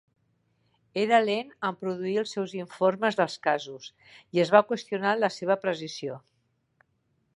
[1.01, 3.87] Era lent en produir els seus informes dels casos,
[4.39, 6.19] i es va qüestionar la seva precisió.